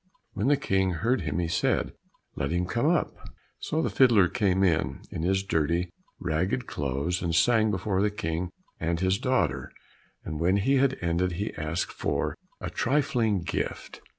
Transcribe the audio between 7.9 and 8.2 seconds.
the